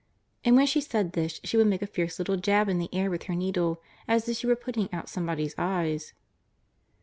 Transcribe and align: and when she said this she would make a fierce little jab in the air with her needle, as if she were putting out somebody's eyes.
and 0.43 0.55
when 0.55 0.65
she 0.65 0.81
said 0.81 1.13
this 1.13 1.39
she 1.43 1.55
would 1.57 1.67
make 1.67 1.83
a 1.83 1.85
fierce 1.85 2.17
little 2.17 2.35
jab 2.35 2.67
in 2.67 2.79
the 2.79 2.89
air 2.91 3.07
with 3.07 3.21
her 3.25 3.35
needle, 3.35 3.79
as 4.07 4.27
if 4.27 4.35
she 4.37 4.47
were 4.47 4.55
putting 4.55 4.91
out 4.91 5.07
somebody's 5.07 5.53
eyes. 5.59 6.13